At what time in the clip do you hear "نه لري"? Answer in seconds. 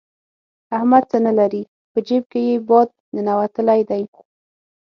1.25-1.61